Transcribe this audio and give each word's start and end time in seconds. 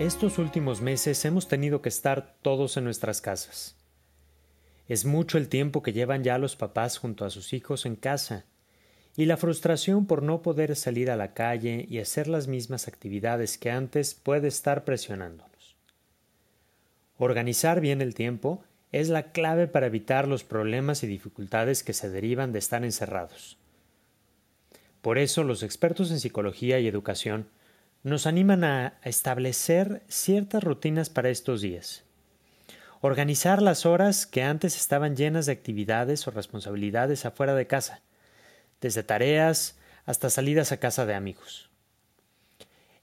Estos 0.00 0.38
últimos 0.38 0.80
meses 0.80 1.22
hemos 1.26 1.46
tenido 1.46 1.82
que 1.82 1.90
estar 1.90 2.34
todos 2.40 2.78
en 2.78 2.84
nuestras 2.84 3.20
casas. 3.20 3.76
Es 4.88 5.04
mucho 5.04 5.36
el 5.36 5.50
tiempo 5.50 5.82
que 5.82 5.92
llevan 5.92 6.24
ya 6.24 6.38
los 6.38 6.56
papás 6.56 6.96
junto 6.96 7.26
a 7.26 7.30
sus 7.30 7.52
hijos 7.52 7.84
en 7.84 7.96
casa, 7.96 8.46
y 9.14 9.26
la 9.26 9.36
frustración 9.36 10.06
por 10.06 10.22
no 10.22 10.40
poder 10.40 10.74
salir 10.74 11.10
a 11.10 11.16
la 11.16 11.34
calle 11.34 11.84
y 11.86 11.98
hacer 11.98 12.28
las 12.28 12.48
mismas 12.48 12.88
actividades 12.88 13.58
que 13.58 13.70
antes 13.70 14.14
puede 14.14 14.48
estar 14.48 14.84
presionándonos. 14.86 15.76
Organizar 17.18 17.82
bien 17.82 18.00
el 18.00 18.14
tiempo 18.14 18.64
es 18.92 19.10
la 19.10 19.32
clave 19.32 19.66
para 19.66 19.88
evitar 19.88 20.26
los 20.26 20.44
problemas 20.44 21.02
y 21.02 21.08
dificultades 21.08 21.84
que 21.84 21.92
se 21.92 22.08
derivan 22.08 22.52
de 22.52 22.58
estar 22.60 22.84
encerrados. 22.84 23.58
Por 25.02 25.18
eso 25.18 25.44
los 25.44 25.62
expertos 25.62 26.10
en 26.10 26.20
psicología 26.20 26.80
y 26.80 26.86
educación 26.86 27.48
nos 28.02 28.26
animan 28.26 28.64
a 28.64 28.94
establecer 29.04 30.02
ciertas 30.08 30.64
rutinas 30.64 31.10
para 31.10 31.28
estos 31.28 31.60
días. 31.60 32.04
Organizar 33.02 33.62
las 33.62 33.86
horas 33.86 34.26
que 34.26 34.42
antes 34.42 34.76
estaban 34.76 35.16
llenas 35.16 35.46
de 35.46 35.52
actividades 35.52 36.26
o 36.26 36.30
responsabilidades 36.30 37.24
afuera 37.24 37.54
de 37.54 37.66
casa, 37.66 38.02
desde 38.80 39.02
tareas 39.02 39.78
hasta 40.06 40.30
salidas 40.30 40.72
a 40.72 40.78
casa 40.78 41.06
de 41.06 41.14
amigos. 41.14 41.70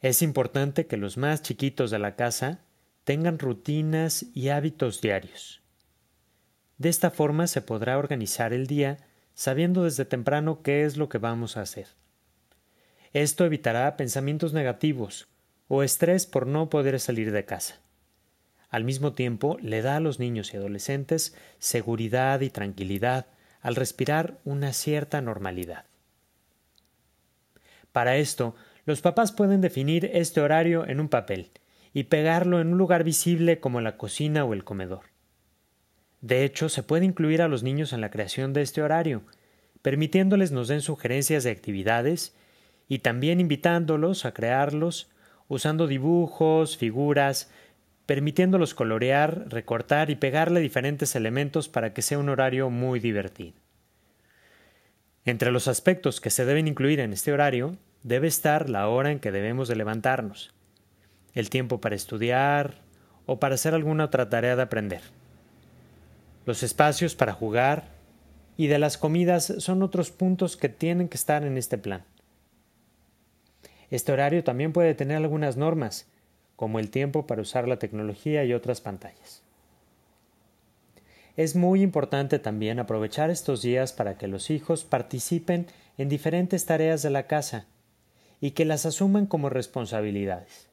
Es 0.00 0.22
importante 0.22 0.86
que 0.86 0.96
los 0.96 1.16
más 1.16 1.42
chiquitos 1.42 1.90
de 1.90 1.98
la 1.98 2.16
casa 2.16 2.60
tengan 3.04 3.38
rutinas 3.38 4.26
y 4.34 4.48
hábitos 4.48 5.00
diarios. 5.00 5.62
De 6.78 6.88
esta 6.88 7.10
forma 7.10 7.46
se 7.46 7.62
podrá 7.62 7.98
organizar 7.98 8.52
el 8.52 8.66
día 8.66 8.98
sabiendo 9.34 9.84
desde 9.84 10.04
temprano 10.04 10.62
qué 10.62 10.84
es 10.84 10.96
lo 10.96 11.08
que 11.08 11.18
vamos 11.18 11.56
a 11.56 11.62
hacer. 11.62 11.88
Esto 13.12 13.44
evitará 13.44 13.96
pensamientos 13.96 14.52
negativos 14.52 15.28
o 15.68 15.82
estrés 15.82 16.26
por 16.26 16.46
no 16.46 16.70
poder 16.70 16.98
salir 17.00 17.32
de 17.32 17.44
casa. 17.44 17.80
Al 18.68 18.84
mismo 18.84 19.12
tiempo, 19.12 19.58
le 19.60 19.82
da 19.82 19.96
a 19.96 20.00
los 20.00 20.18
niños 20.18 20.52
y 20.52 20.56
adolescentes 20.56 21.34
seguridad 21.58 22.40
y 22.40 22.50
tranquilidad 22.50 23.26
al 23.60 23.76
respirar 23.76 24.38
una 24.44 24.72
cierta 24.72 25.20
normalidad. 25.20 25.86
Para 27.92 28.16
esto, 28.16 28.54
los 28.84 29.00
papás 29.00 29.32
pueden 29.32 29.60
definir 29.60 30.10
este 30.12 30.40
horario 30.40 30.86
en 30.86 31.00
un 31.00 31.08
papel 31.08 31.50
y 31.92 32.04
pegarlo 32.04 32.60
en 32.60 32.68
un 32.68 32.78
lugar 32.78 33.04
visible 33.04 33.58
como 33.58 33.80
la 33.80 33.96
cocina 33.96 34.44
o 34.44 34.52
el 34.52 34.64
comedor. 34.64 35.06
De 36.20 36.44
hecho, 36.44 36.68
se 36.68 36.82
puede 36.82 37.04
incluir 37.04 37.40
a 37.40 37.48
los 37.48 37.62
niños 37.62 37.92
en 37.92 38.00
la 38.00 38.10
creación 38.10 38.52
de 38.52 38.62
este 38.62 38.82
horario, 38.82 39.22
permitiéndoles 39.82 40.52
nos 40.52 40.68
den 40.68 40.82
sugerencias 40.82 41.44
de 41.44 41.50
actividades 41.50 42.34
y 42.88 43.00
también 43.00 43.40
invitándolos 43.40 44.24
a 44.24 44.32
crearlos 44.32 45.10
usando 45.48 45.86
dibujos, 45.86 46.76
figuras, 46.76 47.50
permitiéndolos 48.06 48.74
colorear, 48.74 49.48
recortar 49.48 50.10
y 50.10 50.16
pegarle 50.16 50.60
diferentes 50.60 51.14
elementos 51.16 51.68
para 51.68 51.92
que 51.92 52.02
sea 52.02 52.18
un 52.18 52.28
horario 52.28 52.70
muy 52.70 53.00
divertido. 53.00 53.54
Entre 55.24 55.50
los 55.50 55.68
aspectos 55.68 56.20
que 56.20 56.30
se 56.30 56.44
deben 56.44 56.68
incluir 56.68 57.00
en 57.00 57.12
este 57.12 57.32
horario 57.32 57.76
debe 58.02 58.28
estar 58.28 58.70
la 58.70 58.88
hora 58.88 59.10
en 59.10 59.18
que 59.18 59.32
debemos 59.32 59.68
de 59.68 59.76
levantarnos, 59.76 60.54
el 61.34 61.50
tiempo 61.50 61.80
para 61.80 61.96
estudiar 61.96 62.74
o 63.26 63.40
para 63.40 63.56
hacer 63.56 63.74
alguna 63.74 64.04
otra 64.04 64.28
tarea 64.28 64.54
de 64.54 64.62
aprender 64.62 65.02
los 66.46 66.62
espacios 66.62 67.16
para 67.16 67.32
jugar 67.32 67.88
y 68.56 68.68
de 68.68 68.78
las 68.78 68.96
comidas 68.96 69.52
son 69.58 69.82
otros 69.82 70.12
puntos 70.12 70.56
que 70.56 70.70
tienen 70.70 71.08
que 71.08 71.16
estar 71.16 71.44
en 71.44 71.58
este 71.58 71.76
plan. 71.76 72.04
Este 73.90 74.12
horario 74.12 74.42
también 74.44 74.72
puede 74.72 74.94
tener 74.94 75.16
algunas 75.16 75.56
normas, 75.56 76.06
como 76.56 76.78
el 76.78 76.90
tiempo 76.90 77.26
para 77.26 77.42
usar 77.42 77.68
la 77.68 77.78
tecnología 77.78 78.44
y 78.44 78.52
otras 78.52 78.80
pantallas. 78.80 79.42
Es 81.36 81.54
muy 81.54 81.82
importante 81.82 82.38
también 82.38 82.78
aprovechar 82.78 83.30
estos 83.30 83.60
días 83.60 83.92
para 83.92 84.16
que 84.16 84.26
los 84.26 84.50
hijos 84.50 84.84
participen 84.84 85.66
en 85.98 86.08
diferentes 86.08 86.64
tareas 86.64 87.02
de 87.02 87.10
la 87.10 87.26
casa 87.26 87.66
y 88.40 88.52
que 88.52 88.64
las 88.64 88.86
asuman 88.86 89.26
como 89.26 89.50
responsabilidades. 89.50 90.68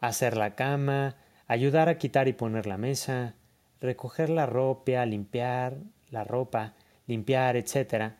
Hacer 0.00 0.36
la 0.36 0.56
cama, 0.56 1.16
ayudar 1.46 1.88
a 1.88 1.98
quitar 1.98 2.26
y 2.26 2.32
poner 2.32 2.66
la 2.66 2.78
mesa, 2.78 3.34
recoger 3.80 4.28
la 4.28 4.46
ropa, 4.46 5.06
limpiar 5.06 5.76
la 6.10 6.24
ropa, 6.24 6.74
limpiar, 7.06 7.56
etc., 7.56 8.14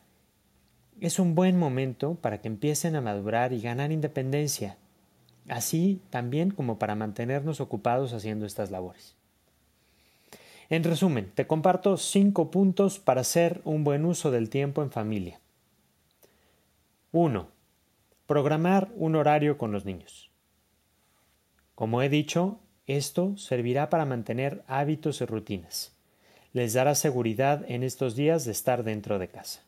es 1.01 1.19
un 1.19 1.35
buen 1.35 1.57
momento 1.57 2.15
para 2.15 2.41
que 2.41 2.47
empiecen 2.47 2.95
a 2.95 3.01
madurar 3.01 3.53
y 3.53 3.61
ganar 3.61 3.91
independencia, 3.91 4.77
así 5.49 6.01
también 6.09 6.51
como 6.51 6.79
para 6.79 6.95
mantenernos 6.95 7.61
ocupados 7.61 8.13
haciendo 8.13 8.45
estas 8.45 8.71
labores. 8.71 9.15
En 10.69 10.83
resumen, 10.83 11.31
te 11.35 11.45
comparto 11.45 11.97
cinco 11.97 12.49
puntos 12.49 12.99
para 12.99 13.21
hacer 13.21 13.61
un 13.63 13.83
buen 13.83 14.05
uso 14.05 14.31
del 14.31 14.49
tiempo 14.49 14.81
en 14.81 14.91
familia. 14.91 15.39
1. 17.11 17.47
Programar 18.25 18.89
un 18.95 19.15
horario 19.15 19.57
con 19.57 19.71
los 19.71 19.85
niños. 19.85 20.31
Como 21.75 22.01
he 22.01 22.09
dicho, 22.09 22.59
esto 22.87 23.37
servirá 23.37 23.89
para 23.89 24.05
mantener 24.05 24.63
hábitos 24.67 25.21
y 25.21 25.25
rutinas. 25.25 25.95
Les 26.53 26.73
dará 26.73 26.95
seguridad 26.95 27.63
en 27.67 27.83
estos 27.83 28.15
días 28.15 28.45
de 28.45 28.51
estar 28.51 28.83
dentro 28.83 29.19
de 29.19 29.27
casa. 29.27 29.61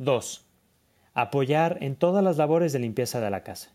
2. 0.00 0.46
Apoyar 1.12 1.78
en 1.80 1.96
todas 1.96 2.22
las 2.22 2.36
labores 2.36 2.72
de 2.72 2.78
limpieza 2.78 3.20
de 3.20 3.30
la 3.30 3.42
casa. 3.42 3.72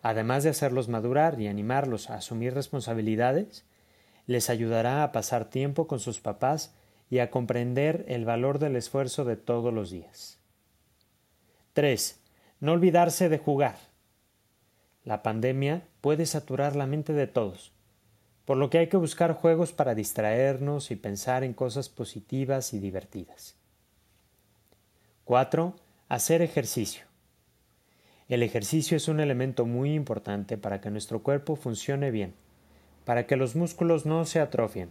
Además 0.00 0.44
de 0.44 0.50
hacerlos 0.50 0.88
madurar 0.88 1.40
y 1.40 1.48
animarlos 1.48 2.08
a 2.08 2.14
asumir 2.14 2.54
responsabilidades, 2.54 3.64
les 4.28 4.48
ayudará 4.48 5.02
a 5.02 5.10
pasar 5.10 5.50
tiempo 5.50 5.88
con 5.88 5.98
sus 5.98 6.20
papás 6.20 6.72
y 7.10 7.18
a 7.18 7.32
comprender 7.32 8.04
el 8.06 8.24
valor 8.24 8.60
del 8.60 8.76
esfuerzo 8.76 9.24
de 9.24 9.34
todos 9.34 9.74
los 9.74 9.90
días. 9.90 10.38
3. 11.72 12.20
No 12.60 12.70
olvidarse 12.70 13.28
de 13.28 13.38
jugar. 13.38 13.78
La 15.02 15.24
pandemia 15.24 15.82
puede 16.00 16.26
saturar 16.26 16.76
la 16.76 16.86
mente 16.86 17.12
de 17.12 17.26
todos, 17.26 17.72
por 18.44 18.56
lo 18.56 18.70
que 18.70 18.78
hay 18.78 18.86
que 18.86 18.98
buscar 18.98 19.32
juegos 19.32 19.72
para 19.72 19.96
distraernos 19.96 20.92
y 20.92 20.96
pensar 20.96 21.42
en 21.42 21.54
cosas 21.54 21.88
positivas 21.88 22.72
y 22.72 22.78
divertidas. 22.78 23.56
4. 25.24 25.76
Hacer 26.08 26.42
ejercicio. 26.42 27.04
El 28.28 28.42
ejercicio 28.42 28.96
es 28.96 29.06
un 29.06 29.20
elemento 29.20 29.66
muy 29.66 29.94
importante 29.94 30.58
para 30.58 30.80
que 30.80 30.90
nuestro 30.90 31.22
cuerpo 31.22 31.54
funcione 31.54 32.10
bien, 32.10 32.34
para 33.04 33.24
que 33.24 33.36
los 33.36 33.54
músculos 33.54 34.04
no 34.04 34.24
se 34.24 34.40
atrofien. 34.40 34.90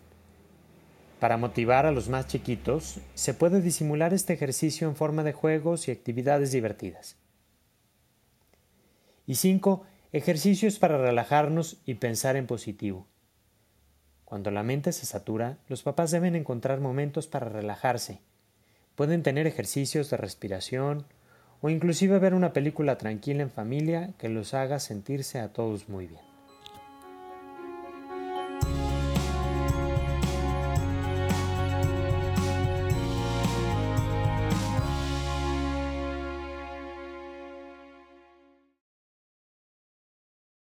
Para 1.19 1.35
motivar 1.35 1.85
a 1.85 1.91
los 1.91 2.07
más 2.07 2.27
chiquitos, 2.27 3.01
se 3.13 3.33
puede 3.33 3.61
disimular 3.61 4.13
este 4.13 4.31
ejercicio 4.31 4.87
en 4.87 4.95
forma 4.95 5.23
de 5.23 5.33
juegos 5.33 5.89
y 5.89 5.91
actividades 5.91 6.53
divertidas. 6.53 7.17
Y 9.27 9.35
5. 9.35 9.83
Ejercicios 10.13 10.79
para 10.79 10.97
relajarnos 10.97 11.81
y 11.85 11.95
pensar 11.95 12.37
en 12.37 12.47
positivo. 12.47 13.05
Cuando 14.23 14.49
la 14.49 14.63
mente 14.63 14.93
se 14.93 15.05
satura, 15.05 15.57
los 15.67 15.83
papás 15.83 16.09
deben 16.09 16.37
encontrar 16.37 16.79
momentos 16.79 17.27
para 17.27 17.49
relajarse. 17.49 18.21
Pueden 19.01 19.23
tener 19.23 19.47
ejercicios 19.47 20.11
de 20.11 20.17
respiración 20.17 21.07
o 21.59 21.71
inclusive 21.71 22.19
ver 22.19 22.35
una 22.35 22.53
película 22.53 22.99
tranquila 22.99 23.41
en 23.41 23.49
familia 23.49 24.13
que 24.19 24.29
los 24.29 24.53
haga 24.53 24.79
sentirse 24.79 25.39
a 25.39 25.51
todos 25.51 25.89
muy 25.89 26.05
bien. 26.05 26.30